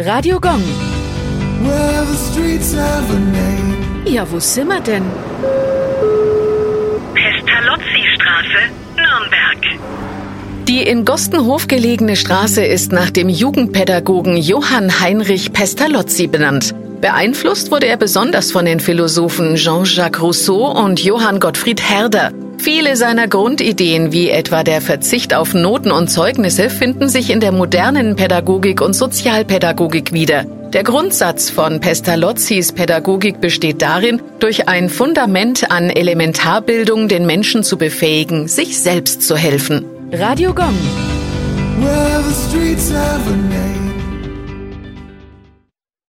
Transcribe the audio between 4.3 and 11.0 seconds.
wo sind wir denn? Pestalozzi-Straße, Nürnberg. Die